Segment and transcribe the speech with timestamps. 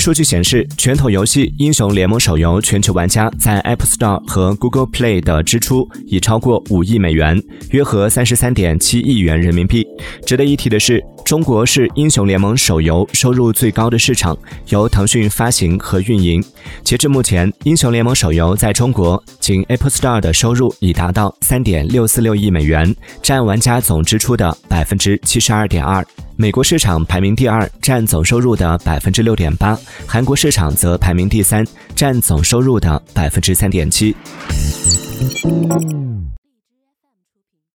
[0.00, 7.38] 数据显示，拳头游戏《英雄联盟》手游全球玩家在 Apple Store 和 Google Play 的支出已超过五亿美元，
[7.72, 9.86] 约合三十三点七亿元人民币。
[10.24, 14.34] 值得一提的是，中国是《英雄联盟》手游收入最高的市场，
[14.70, 16.42] 由腾讯发行和运营。
[16.82, 26.02] 截至目前，《英雄联盟》手游在中国仅 Apple Store 的收入已达到三点六四六亿美元，占玩家总支出的百分之七十二点二。
[26.40, 31.62] 美国市场排名第二，占总收入的百分之六点八；韩国市场则排名第三，
[31.94, 34.16] 占总收入的百分之三点七。